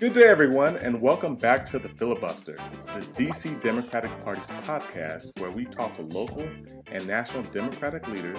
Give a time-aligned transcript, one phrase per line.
[0.00, 2.56] Good day, everyone, and welcome back to The Filibuster,
[2.86, 6.48] the DC Democratic Party's podcast where we talk to local
[6.90, 8.38] and national Democratic leaders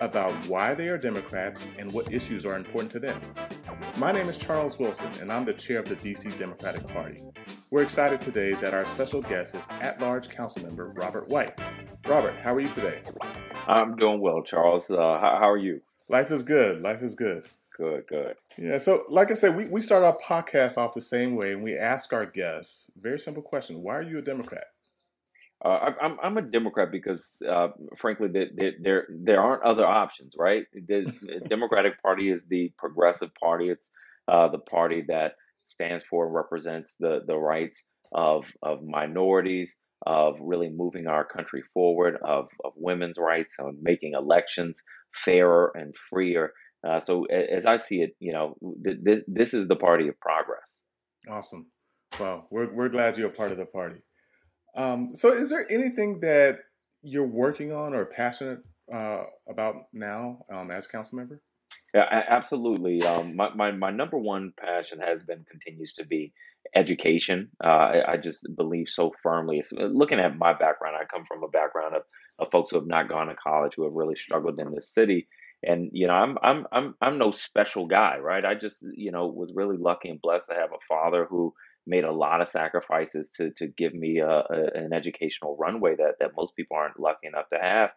[0.00, 3.18] about why they are Democrats and what issues are important to them.
[3.96, 7.24] My name is Charles Wilson, and I'm the chair of the DC Democratic Party.
[7.70, 11.58] We're excited today that our special guest is at large council member Robert White.
[12.06, 13.00] Robert, how are you today?
[13.66, 14.90] I'm doing well, Charles.
[14.90, 15.80] Uh, how, how are you?
[16.10, 16.82] Life is good.
[16.82, 17.44] Life is good.
[17.78, 18.34] Good, good.
[18.56, 21.62] Yeah, so like I said, we, we start our podcast off the same way, and
[21.62, 24.64] we ask our guests very simple question: Why are you a Democrat?
[25.64, 27.68] Uh, I, I'm I'm a Democrat because, uh,
[28.00, 30.64] frankly, there, there there aren't other options, right?
[30.72, 33.70] The Democratic Party is the progressive party.
[33.70, 33.90] It's
[34.26, 40.36] uh, the party that stands for and represents the the rights of of minorities, of
[40.40, 44.82] really moving our country forward, of of women's rights, of making elections
[45.24, 46.52] fairer and freer.
[46.86, 50.18] Uh, so as I see it, you know, th- th- this is the party of
[50.20, 50.80] progress.
[51.28, 51.66] Awesome.
[52.18, 54.00] Well, we're we're glad you're a part of the party.
[54.76, 56.58] Um, so, is there anything that
[57.02, 58.60] you're working on or passionate
[58.92, 61.42] uh, about now um, as council member?
[61.94, 63.02] Yeah, absolutely.
[63.02, 66.32] Um, my, my, my number one passion has been, continues to be
[66.74, 67.48] education.
[67.64, 69.62] Uh, I, I, just believe so firmly.
[69.78, 72.02] Uh, looking at my background, I come from a background of,
[72.38, 75.28] of folks who have not gone to college, who have really struggled in this city
[75.62, 78.44] and you know i'm i'm i'm i'm no special guy right?
[78.44, 81.54] I just you know was really lucky and blessed to have a father who
[81.86, 86.14] made a lot of sacrifices to to give me a, a, an educational runway that
[86.20, 87.90] that most people aren't lucky enough to have.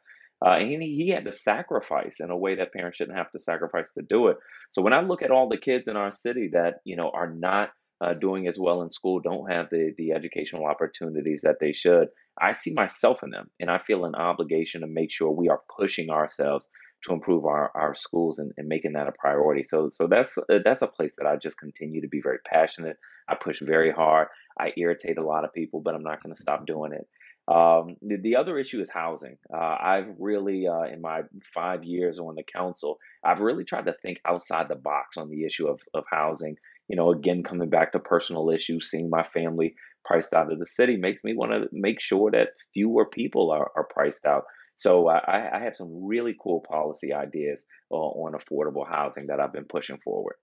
[0.43, 3.39] Uh, and he, he had to sacrifice in a way that parents shouldn't have to
[3.39, 4.37] sacrifice to do it.
[4.71, 7.31] So when i look at all the kids in our city that you know are
[7.31, 7.69] not
[8.01, 12.07] uh, doing as well in school don't have the the educational opportunities that they should
[12.41, 15.61] i see myself in them and i feel an obligation to make sure we are
[15.77, 16.67] pushing ourselves
[17.03, 19.63] to improve our, our schools and, and making that a priority.
[19.67, 22.97] So so that's uh, that's a place that I just continue to be very passionate.
[23.27, 24.27] I push very hard.
[24.59, 27.07] I irritate a lot of people, but I'm not going to stop doing it.
[27.47, 29.37] Um, the, the, other issue is housing.
[29.51, 33.95] Uh, I've really, uh, in my five years on the council, I've really tried to
[34.01, 36.57] think outside the box on the issue of, of housing.
[36.87, 39.75] You know, again, coming back to personal issues, seeing my family
[40.05, 43.71] priced out of the city makes me want to make sure that fewer people are,
[43.75, 44.45] are priced out.
[44.81, 49.53] So I, I have some really cool policy ideas uh, on affordable housing that I've
[49.53, 50.37] been pushing forward.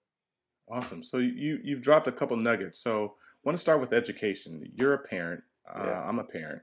[0.70, 1.02] Awesome.
[1.02, 2.78] So you you've dropped a couple nuggets.
[2.78, 4.62] So I want to start with education.
[4.76, 5.42] You're a parent.
[5.68, 6.04] Uh, yeah.
[6.04, 6.62] I'm a parent.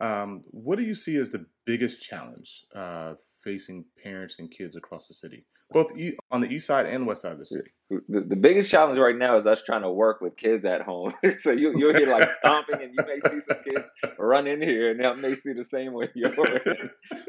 [0.00, 3.14] Um, what do you see as the biggest challenge uh,
[3.44, 5.92] facing parents and kids across the city, both
[6.32, 7.70] on the east side and west side of the city?
[8.08, 11.14] The, the biggest challenge right now is us trying to work with kids at home.
[11.40, 13.84] so you, you'll hear like stomping, and you may see some kids
[14.18, 16.34] run in here, and they may see the same way you're.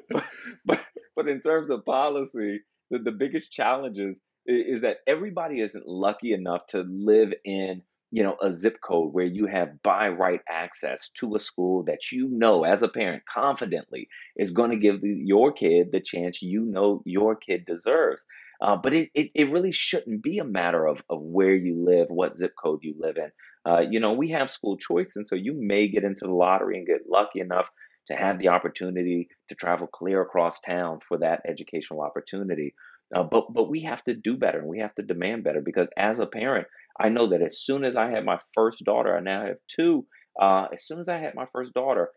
[0.09, 0.25] but,
[0.65, 2.61] but but in terms of policy,
[2.91, 7.81] the, the biggest challenges is, is that everybody isn't lucky enough to live in
[8.15, 12.13] you know a zip code where you have by right access to a school that
[12.13, 16.61] you know as a parent confidently is going to give your kid the chance you
[16.61, 18.25] know your kid deserves.
[18.61, 22.07] Uh, but it, it, it, really shouldn't be a matter of, of where you live
[22.09, 23.29] what zip code you live in.
[23.69, 26.77] Uh, you know we have school choice and so you may get into the lottery
[26.77, 27.69] and get lucky enough
[28.07, 32.73] to have the opportunity to travel clear across town for that educational opportunity
[33.13, 35.87] uh, but but we have to do better and we have to demand better because
[35.97, 36.67] as a parent
[36.99, 40.05] I know that as soon as I had my first daughter, I now have two.
[40.39, 42.11] Uh, as soon as I had my first daughter,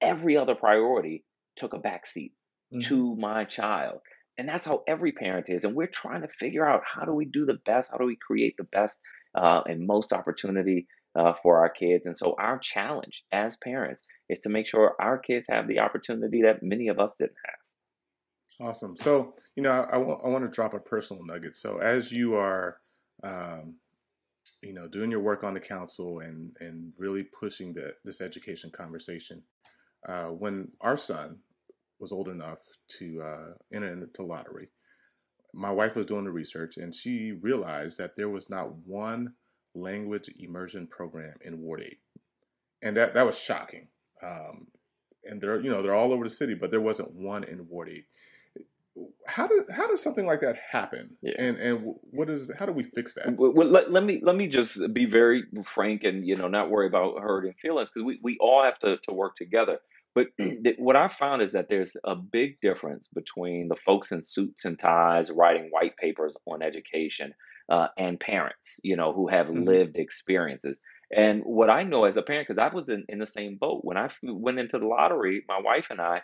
[0.00, 1.24] every other priority
[1.56, 2.32] took a backseat
[2.72, 2.80] mm-hmm.
[2.80, 4.00] to my child.
[4.38, 5.64] And that's how every parent is.
[5.64, 7.90] And we're trying to figure out how do we do the best?
[7.92, 8.98] How do we create the best
[9.34, 10.86] uh, and most opportunity
[11.20, 12.06] uh, for our kids?
[12.06, 16.42] And so, our challenge as parents is to make sure our kids have the opportunity
[16.42, 18.68] that many of us didn't have.
[18.68, 18.96] Awesome.
[18.96, 21.56] So, you know, I, I, w- I want to drop a personal nugget.
[21.56, 22.76] So, as you are
[23.22, 23.76] um,
[24.62, 28.70] you know, doing your work on the council and and really pushing the, this education
[28.70, 29.42] conversation.
[30.08, 31.38] Uh, when our son
[31.98, 34.68] was old enough to uh, enter into lottery,
[35.52, 39.34] my wife was doing the research and she realized that there was not one
[39.74, 41.98] language immersion program in Ward Eight,
[42.82, 43.88] and that that was shocking.
[44.22, 44.66] Um,
[45.24, 47.88] and they're you know they're all over the city, but there wasn't one in Ward
[47.90, 48.06] Eight
[49.26, 51.16] how does how does something like that happen?
[51.22, 51.34] Yeah.
[51.38, 53.36] And and what is how do we fix that?
[53.36, 56.86] Well, let, let me let me just be very frank and you know not worry
[56.86, 59.78] about hurting feelings because we, we all have to, to work together.
[60.14, 60.26] But
[60.78, 64.78] what I found is that there's a big difference between the folks in suits and
[64.78, 67.32] ties writing white papers on education
[67.70, 69.64] uh, and parents, you know, who have mm-hmm.
[69.64, 70.78] lived experiences.
[71.14, 73.80] And what I know as a parent, because I was in, in the same boat
[73.82, 76.22] when I went into the lottery, my wife and I,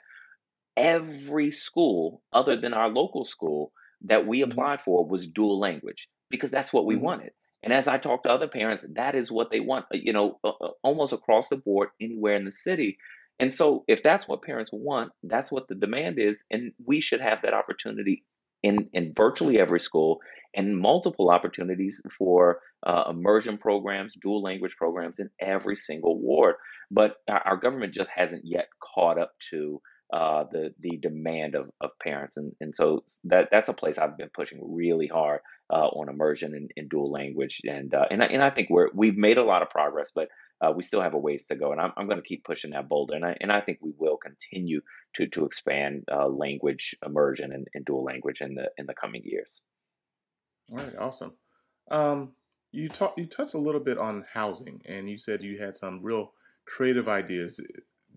[0.77, 3.73] every school other than our local school
[4.03, 4.51] that we mm-hmm.
[4.51, 7.05] applied for was dual language because that's what we mm-hmm.
[7.05, 7.31] wanted.
[7.63, 10.39] And as I talk to other parents, that is what they want, uh, you know,
[10.45, 12.99] uh, uh, almost across the board, anywhere in the city.
[13.41, 17.21] And so, if that's what parents want, that's what the demand is, and we should
[17.21, 18.25] have that opportunity
[18.67, 20.19] in in virtually every school,
[20.55, 26.57] and multiple opportunities for uh, immersion programs, dual language programs in every single ward.
[26.91, 29.81] But our, our government just hasn't yet caught up to
[30.13, 34.19] uh, the the demand of, of parents, and and so that that's a place I've
[34.19, 35.41] been pushing really hard
[35.73, 38.91] uh, on immersion in, in dual language, and uh, and I, and I think we're
[38.95, 40.29] we've made a lot of progress, but
[40.61, 42.71] uh, we still have a ways to go, and I'm I'm going to keep pushing
[42.71, 44.81] that boulder, and I and I think we will continue
[45.15, 49.23] to to expand uh, language immersion and, and dual language in the in the coming
[49.25, 49.63] years.
[50.71, 51.33] All right, awesome.
[51.91, 52.33] Um,
[52.73, 56.01] you talk you touched a little bit on housing, and you said you had some
[56.03, 56.33] real
[56.67, 57.61] creative ideas.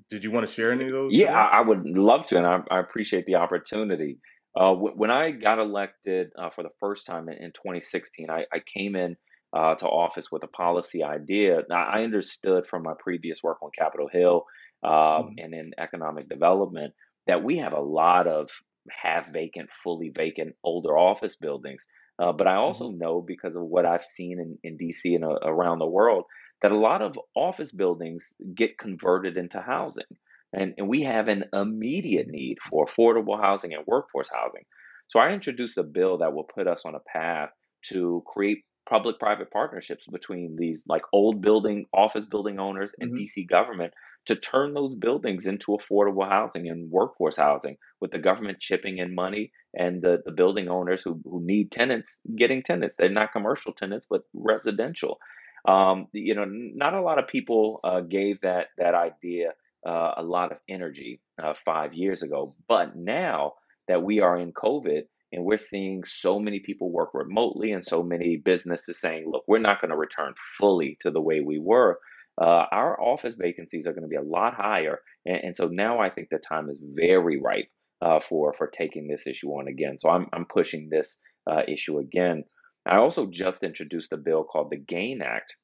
[0.09, 1.13] Did you want to share any of those?
[1.13, 4.19] Yeah, I, I, would love to, and I, I appreciate the opportunity.
[4.55, 8.45] Uh, w- when I got elected uh, for the first time in, in 2016, I,
[8.51, 9.17] I came in
[9.53, 11.61] uh, to office with a policy idea.
[11.69, 14.45] Now, I understood from my previous work on Capitol Hill
[14.83, 15.33] um, mm-hmm.
[15.39, 16.93] and in economic development
[17.27, 18.49] that we have a lot of
[18.89, 21.85] half vacant, fully vacant older office buildings.
[22.21, 22.99] Uh, but I also mm-hmm.
[22.99, 26.25] know because of what I've seen in, in DC and uh, around the world
[26.61, 30.03] that a lot of office buildings get converted into housing.
[30.51, 34.63] And, and we have an immediate need for affordable housing and workforce housing.
[35.07, 37.49] So I introduced a bill that will put us on a path
[37.89, 43.23] to create public private partnerships between these like old building office building owners and mm-hmm.
[43.23, 43.93] DC government
[44.25, 49.15] to turn those buildings into affordable housing and workforce housing with the government chipping in
[49.15, 52.95] money and the, the building owners who, who need tenants getting tenants.
[52.97, 55.19] They're not commercial tenants, but residential.
[55.67, 59.51] Um, you know, not a lot of people uh, gave that that idea
[59.85, 63.53] uh, a lot of energy uh, five years ago, but now
[63.87, 68.03] that we are in COVID and we're seeing so many people work remotely and so
[68.03, 71.99] many businesses saying, "Look, we're not going to return fully to the way we were."
[72.39, 75.99] Uh, our office vacancies are going to be a lot higher, and, and, so now
[75.99, 77.67] I think the time is very ripe
[78.01, 79.97] uh, for for taking this issue on again.
[79.99, 82.45] So I'm I'm pushing this uh, issue again.
[82.85, 85.55] I also just introduced a bill called the GAIN Act,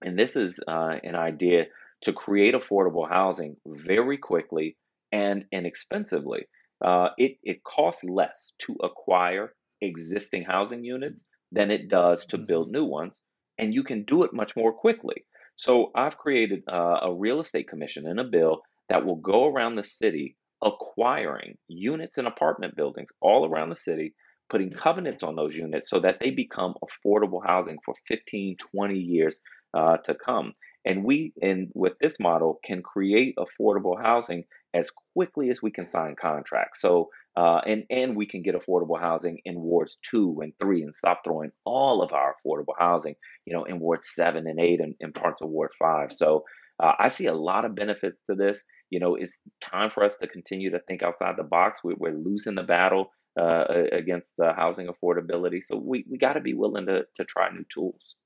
[0.00, 1.66] and this is uh, an idea
[2.02, 4.76] to create affordable housing very quickly
[5.12, 6.46] and inexpensively.
[6.82, 12.66] Uh, it, it costs less to acquire existing housing units than it does to build
[12.66, 12.76] mm-hmm.
[12.76, 13.20] new ones,
[13.58, 15.24] and you can do it much more quickly.
[15.56, 19.76] So I've created uh, a real estate commission in a bill that will go around
[19.76, 24.14] the city acquiring units and apartment buildings all around the city
[24.52, 29.40] putting covenants on those units so that they become affordable housing for 15, 20 years
[29.74, 30.52] uh, to come.
[30.84, 35.90] And we, and with this model, can create affordable housing as quickly as we can
[35.90, 36.80] sign contracts.
[36.80, 40.94] So, uh, and and we can get affordable housing in wards two and three, and
[40.96, 43.14] stop throwing all of our affordable housing,
[43.44, 46.12] you know, in ward seven and eight, and, and parts of ward five.
[46.12, 46.44] So,
[46.82, 48.66] uh, I see a lot of benefits to this.
[48.90, 51.80] You know, it's time for us to continue to think outside the box.
[51.84, 55.62] We, we're losing the battle uh, against the housing affordability.
[55.62, 58.16] So we, we got to be willing to, to try new tools.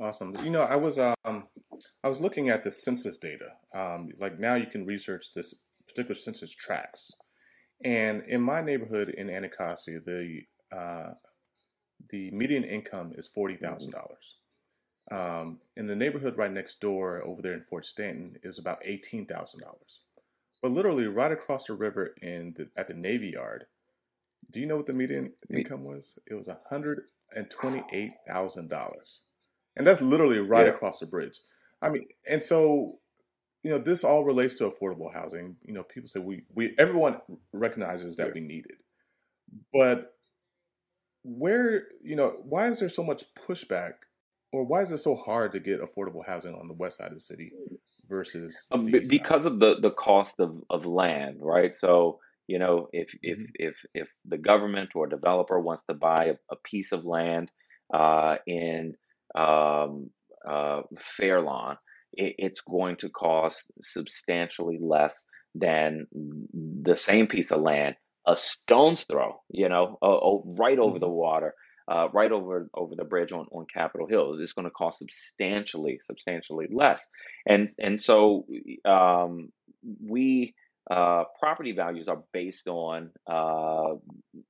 [0.00, 0.34] Awesome.
[0.42, 1.44] You know, I was um,
[2.02, 3.52] I was looking at the census data.
[3.74, 5.54] Um, like now, you can research this
[5.86, 7.10] particular census tracts,
[7.84, 10.40] and in my neighborhood in Anacostia, the
[10.74, 11.10] uh,
[12.10, 14.36] the median income is forty thousand dollars.
[15.10, 19.26] Um, in the neighborhood right next door, over there in Fort Stanton, is about eighteen
[19.26, 20.00] thousand dollars.
[20.62, 23.66] But literally right across the river in the, at the Navy Yard,
[24.50, 26.18] do you know what the median income was?
[26.26, 27.02] It was hundred
[27.36, 29.20] and twenty-eight thousand dollars,
[29.76, 30.72] and that's literally right yeah.
[30.72, 31.40] across the bridge.
[31.80, 32.98] I mean, and so
[33.62, 35.56] you know, this all relates to affordable housing.
[35.64, 37.20] You know, people say we we everyone
[37.52, 38.32] recognizes that yeah.
[38.34, 38.78] we need it,
[39.72, 40.14] but
[41.24, 43.92] where you know why is there so much pushback,
[44.52, 47.14] or why is it so hard to get affordable housing on the west side of
[47.14, 47.52] the city
[48.08, 51.76] versus um, because of the the cost of, of land, right?
[51.76, 53.42] So you know, if mm-hmm.
[53.42, 57.50] if if if the government or developer wants to buy a, a piece of land
[57.94, 58.94] uh, in
[59.34, 60.10] um,
[60.48, 60.82] uh,
[61.16, 61.76] Fairlawn,
[62.12, 69.02] it, it's going to cost substantially less than the same piece of land a stone's
[69.02, 71.00] throw, you know, uh, right over mm-hmm.
[71.00, 71.54] the water
[71.88, 74.36] uh, right over over the bridge on, on Capitol Hill.
[74.40, 77.08] It's going to cost substantially, substantially less.
[77.46, 78.46] And and so
[78.84, 79.50] um,
[80.04, 80.54] we
[80.90, 83.94] uh, property values are based on uh,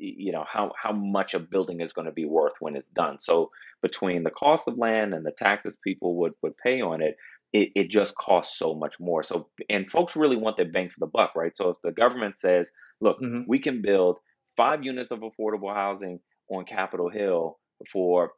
[0.03, 3.19] you know how how much a building is going to be worth when it's done.
[3.21, 3.51] So
[3.83, 7.17] between the cost of land and the taxes people would would pay on it,
[7.53, 9.23] it, it just costs so much more.
[9.23, 11.57] So and folks really want their bang for the buck, right?
[11.57, 13.43] So if the government says, look, mm-hmm.
[13.47, 14.19] we can build
[14.57, 17.59] five units of affordable housing on Capitol Hill
[17.93, 18.33] for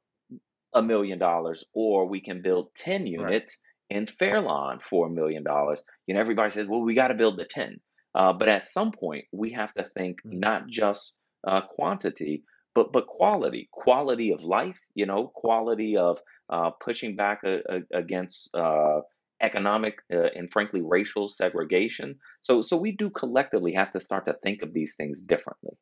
[0.74, 3.96] a million dollars, or we can build 10 units right.
[3.98, 5.84] in Fairlawn for a million dollars.
[6.06, 7.80] You know, everybody says, well, we got to build the 10.
[8.14, 10.40] Uh, but at some point, we have to think mm-hmm.
[10.40, 11.12] not just
[11.46, 12.42] uh, quantity,
[12.74, 14.78] but but quality, quality of life.
[14.94, 19.00] You know, quality of uh, pushing back a, a, against uh,
[19.40, 22.16] economic uh, and frankly racial segregation.
[22.42, 25.76] So so we do collectively have to start to think of these things differently.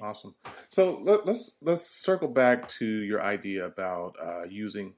[0.00, 0.34] Awesome.
[0.68, 4.94] So let, us let's, let's circle back to your idea about uh, using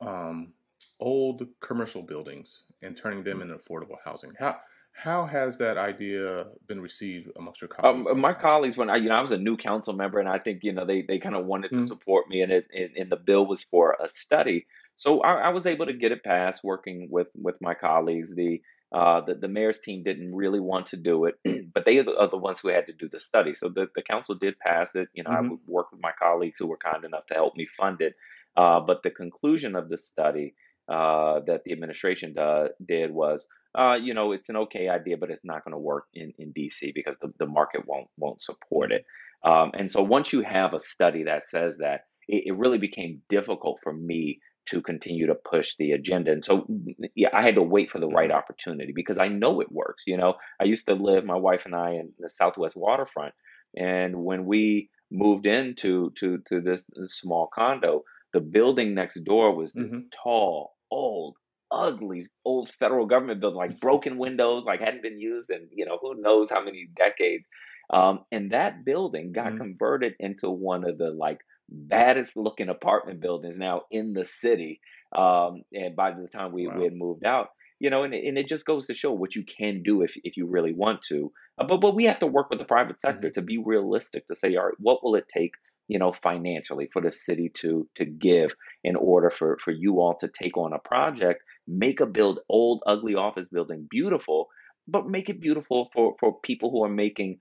[0.00, 0.52] um,
[0.98, 4.32] old commercial buildings and turning them into affordable housing.
[4.38, 4.56] How
[4.92, 8.10] how has that idea been received amongst your colleagues?
[8.10, 10.38] Um, my colleagues, when I you know I was a new council member, and I
[10.38, 11.80] think you know they they kind of wanted mm-hmm.
[11.80, 14.66] to support me, and it and, the bill was for a study.
[14.94, 18.34] So I, I, was able to get it passed, working with with my colleagues.
[18.34, 18.60] The
[18.92, 21.38] uh, the, the mayor's team didn't really want to do it,
[21.74, 23.54] but they are the, are the, ones who had to do the study.
[23.54, 25.08] So the, the council did pass it.
[25.14, 25.46] You know, mm-hmm.
[25.46, 28.14] I would work with my colleagues who were kind enough to help me fund it.
[28.54, 30.54] Uh, but the conclusion of the study
[30.88, 33.46] uh, that the administration do, did was,
[33.78, 36.52] uh, you know, it's an okay idea, but it's not going to work in, in
[36.52, 39.04] DC because the, the market won't won't support it.
[39.44, 43.22] Um, and so once you have a study that says that, it, it really became
[43.28, 46.32] difficult for me to continue to push the agenda.
[46.32, 46.66] And so,
[47.14, 48.38] yeah, I had to wait for the right mm-hmm.
[48.38, 50.04] opportunity because I know it works.
[50.06, 53.34] You know, I used to live, my wife and I, in the Southwest waterfront,
[53.76, 59.54] and when we moved into to to this, this small condo, the building next door
[59.54, 60.08] was this mm-hmm.
[60.22, 61.36] tall, old,
[61.70, 65.98] ugly old federal government building, like broken windows, like hadn't been used in you know
[66.00, 67.44] who knows how many decades.
[67.92, 69.58] Um, and that building got mm-hmm.
[69.58, 74.80] converted into one of the like baddest looking apartment buildings now in the city.
[75.16, 76.78] Um, and by the time we, wow.
[76.78, 77.48] we had moved out,
[77.80, 80.36] you know, and, and it just goes to show what you can do if, if
[80.36, 81.32] you really want to.
[81.58, 83.34] Uh, but but we have to work with the private sector mm-hmm.
[83.34, 85.52] to be realistic to say, all right, what will it take,
[85.88, 88.52] you know, financially for the city to to give
[88.84, 92.82] in order for for you all to take on a project, make a build old
[92.86, 94.48] ugly office building beautiful,
[94.88, 97.38] but make it beautiful for for people who are making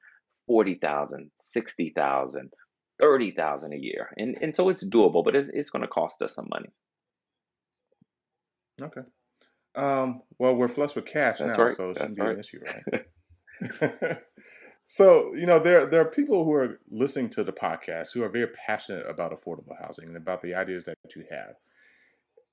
[0.48, 2.52] 40,000, 60,000,
[3.00, 6.22] thirty thousand a year, and and so it's doable, but it's, it's going to cost
[6.22, 6.70] us some money.
[8.82, 9.02] Okay.
[9.76, 11.76] Um, well, we're flush with cash That's now, right.
[11.76, 12.34] so it shouldn't That's be right.
[12.34, 14.18] an issue, right?
[14.92, 18.30] so you know there there are people who are listening to the podcast who are
[18.30, 21.56] very passionate about affordable housing and about the ideas that you have.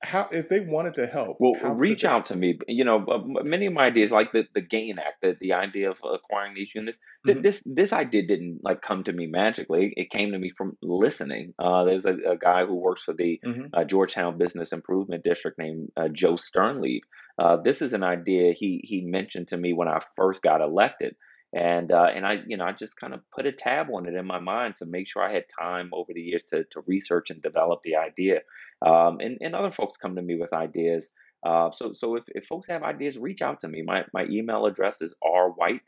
[0.05, 3.05] How if they wanted to help well reach out to me you know
[3.43, 6.69] many of my ideas like the, the gain act the, the idea of acquiring these
[6.73, 7.43] units mm-hmm.
[7.43, 9.93] this this idea didn't like come to me magically.
[9.97, 11.55] It came to me from listening.
[11.59, 13.67] Uh, there's a, a, guy who works for the mm-hmm.
[13.73, 17.01] uh, georgetown business improvement district named uh, joe sternlieb.
[17.37, 21.17] Uh, this is an idea he he mentioned to me when i first got elected
[21.53, 24.15] and uh, and I you know I just kind of put a tab on it
[24.15, 27.31] in my mind to make sure I had time over the years to to research
[27.31, 28.41] and develop the idea.
[28.85, 31.15] Um, and and other folks come to me with ideas.
[31.45, 33.83] Uh, so so if, if folks have ideas, reach out to me.
[33.83, 35.81] My my email address is rwhite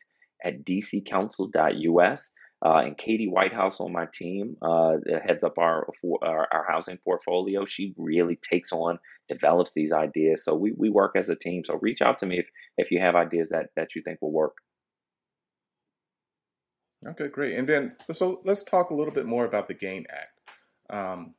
[0.44, 2.32] at dccouncil.us.
[2.62, 5.88] Uh, and Katie Whitehouse on my team uh, heads up our,
[6.20, 7.64] our, our housing portfolio.
[7.64, 8.98] She really takes on,
[9.30, 10.44] develops these ideas.
[10.44, 11.62] So we, we work as a team.
[11.64, 14.32] So reach out to me if if you have ideas that that you think will
[14.32, 14.56] work.
[17.08, 17.56] Okay, great.
[17.56, 20.40] And then, so let's talk a little bit more about the GAIN Act.
[20.90, 21.34] Um,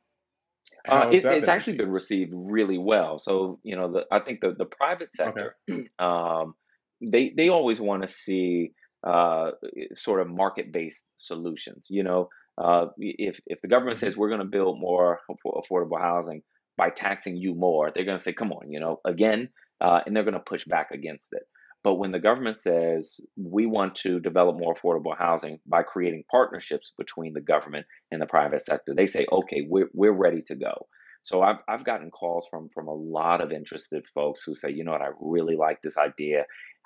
[0.88, 1.78] uh, it, it's actually received?
[1.78, 3.18] been received really well.
[3.18, 5.86] So, you know, the, I think the, the private sector, okay.
[5.98, 6.54] um,
[7.00, 8.72] they they always want to see
[9.06, 9.50] uh,
[9.94, 11.86] sort of market based solutions.
[11.88, 12.28] You know,
[12.58, 14.20] uh, if if the government says mm-hmm.
[14.20, 16.42] we're going to build more affordable housing
[16.76, 19.48] by taxing you more, they're going to say, "Come on," you know, again,
[19.80, 21.42] uh, and they're going to push back against it.
[21.84, 26.92] But when the government says we want to develop more affordable housing by creating partnerships
[26.96, 30.86] between the government and the private sector, they say, okay, we're, we're ready to go.
[31.24, 34.84] So I've, I've gotten calls from, from a lot of interested folks who say, you
[34.84, 36.44] know what, I really like this idea.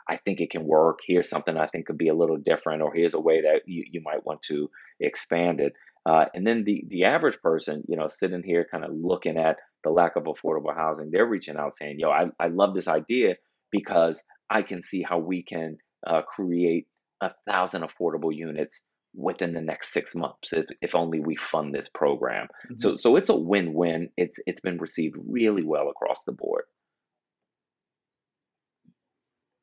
[0.08, 1.00] I think it can work.
[1.06, 3.84] Here's something I think could be a little different, or here's a way that you,
[3.90, 5.72] you might want to expand it.
[6.06, 9.56] Uh, and then the the average person, you know, sitting here kind of looking at
[9.82, 13.34] the lack of affordable housing, they're reaching out saying, "Yo, I, I love this idea
[13.70, 16.86] because I can see how we can uh, create
[17.20, 18.82] a thousand affordable units
[19.14, 22.46] within the next six months if, if only we fund this program.
[22.66, 22.80] Mm-hmm.
[22.80, 24.10] So so it's a win-win.
[24.16, 26.64] It's it's been received really well across the board.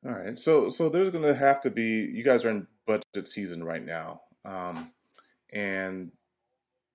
[0.04, 0.38] All right.
[0.38, 3.84] So so there's going to have to be you guys are in budget season right
[3.84, 4.22] now.
[4.44, 4.90] Um
[5.52, 6.10] and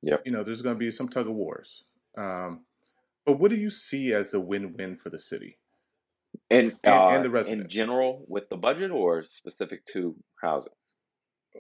[0.04, 0.22] yep.
[0.26, 1.84] you know, there's going to be some tug of wars.
[2.18, 2.66] Um
[3.26, 5.59] but what do you see as the win-win for the city?
[6.52, 7.66] And, uh, and, the residents.
[7.66, 10.74] in general with the budget or specific to housing?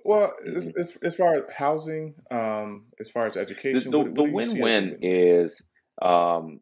[0.03, 4.53] Well, as, far as housing, um, as far as education, the, what, the, what the
[4.53, 5.65] win-win is
[6.01, 6.59] um,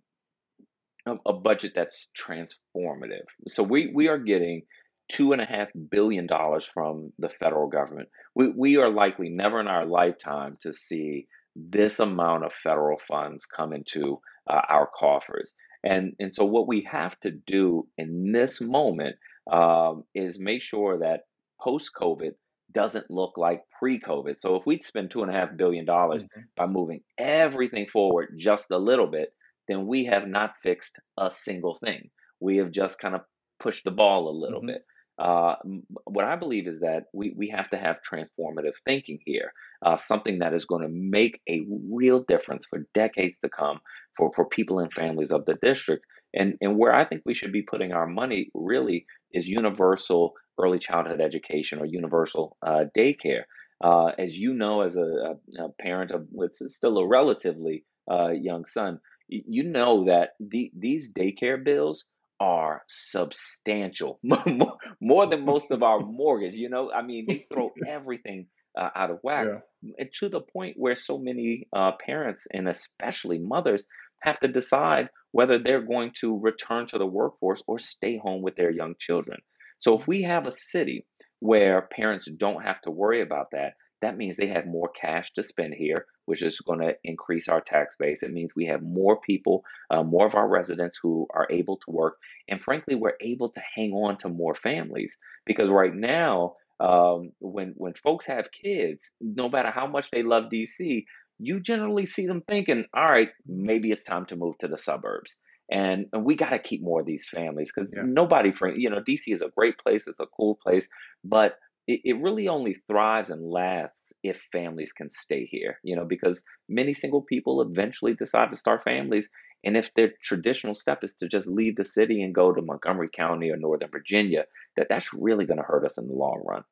[1.06, 3.26] a, a, budget that's transformative.
[3.48, 4.64] So we we are getting
[5.10, 8.10] two and a half billion dollars from the federal government.
[8.36, 13.46] We we are likely never in our lifetime to see this amount of federal funds
[13.46, 14.20] come into
[14.50, 15.54] uh, our coffers.
[15.84, 19.16] And and so what we have to do in this moment
[19.52, 21.22] um, is make sure that
[21.62, 22.32] post COVID
[22.74, 24.40] doesn't look like pre-COVID.
[24.40, 26.42] So if we spend two and a half billion dollars mm-hmm.
[26.56, 29.30] by moving everything forward just a little bit,
[29.68, 32.10] then we have not fixed a single thing.
[32.40, 33.22] We have just kind of
[33.60, 34.68] pushed the ball a little mm-hmm.
[34.68, 34.86] bit.
[35.20, 35.56] Uh,
[36.04, 39.52] what I believe is that we, we have to have transformative thinking here,
[39.84, 43.80] uh, something that is going to make a real difference for decades to come
[44.18, 46.06] for, for people and families of the district.
[46.34, 50.80] And, and where I think we should be putting our money really is universal early
[50.80, 53.44] childhood education or universal uh, daycare.
[53.84, 58.66] Uh, as you know, as a, a parent of what's still a relatively uh, young
[58.66, 62.06] son, you know that the, these daycare bills
[62.40, 64.20] are substantial,
[65.02, 66.54] more than most of our mortgage.
[66.54, 68.48] You know, I mean, they throw everything
[68.78, 69.48] uh, out of whack,
[69.82, 70.06] yeah.
[70.20, 73.88] to the point where so many uh, parents and especially mothers
[74.22, 78.56] have to decide whether they're going to return to the workforce or stay home with
[78.56, 79.40] their young children.
[79.80, 81.06] So, if we have a city
[81.40, 85.44] where parents don't have to worry about that, that means they have more cash to
[85.44, 88.22] spend here, which is going to increase our tax base.
[88.22, 91.92] It means we have more people, uh, more of our residents who are able to
[91.92, 92.18] work.
[92.48, 97.74] And frankly, we're able to hang on to more families because right now, um, when
[97.76, 101.06] when folks have kids, no matter how much they love DC,
[101.40, 105.40] you generally see them thinking, "All right, maybe it's time to move to the suburbs."
[105.70, 108.04] And, and we got to keep more of these families because yeah.
[108.06, 110.88] nobody, for, you know, DC is a great place, it's a cool place,
[111.26, 116.06] but it, it really only thrives and lasts if families can stay here, you know,
[116.06, 119.30] because many single people eventually decide to start families.
[119.64, 123.10] And if their traditional step is to just leave the city and go to Montgomery
[123.14, 124.46] County or Northern Virginia,
[124.78, 126.64] that that's really going to hurt us in the long run.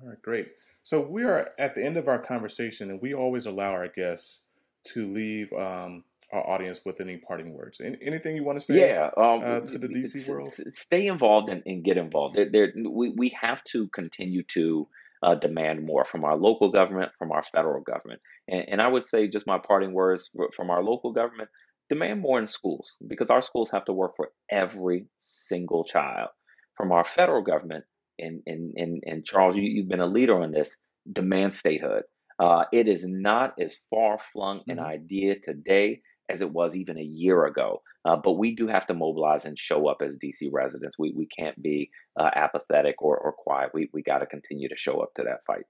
[0.00, 0.48] All right, great.
[0.82, 4.42] So we are at the end of our conversation, and we always allow our guests
[4.86, 7.80] to leave um, our audience with any parting words.
[7.80, 10.48] anything you want to say yeah, um, uh, to the DC world?
[10.72, 12.36] Stay involved and, and get involved.
[12.36, 14.88] There, there, we, we have to continue to
[15.22, 18.20] uh, demand more from our local government, from our federal government.
[18.46, 21.50] And, and I would say, just my parting words from our local government
[21.88, 26.28] demand more in schools because our schools have to work for every single child.
[26.76, 27.84] From our federal government,
[28.18, 30.78] and, and, and, and Charles, you, you've been a leader on this,
[31.12, 32.02] demand statehood.
[32.38, 34.86] Uh, it is not as far flung an mm-hmm.
[34.86, 37.82] idea today as it was even a year ago.
[38.04, 40.98] Uh, but we do have to mobilize and show up as DC residents.
[40.98, 43.70] We, we can't be uh, apathetic or, or quiet.
[43.74, 45.64] We, we got to continue to show up to that fight.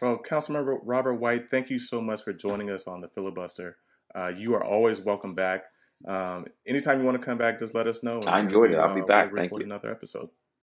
[0.00, 3.76] Well, Councilmember Robert White, thank you so much for joining us on the filibuster.
[4.14, 5.64] Uh, you are always welcome back.
[6.04, 8.20] Um, anytime you want to come back, just let us know.
[8.20, 8.76] I enjoyed it.
[8.76, 9.32] I'll be uh, back.
[9.34, 9.60] Thank you.
[9.60, 10.28] Another episode.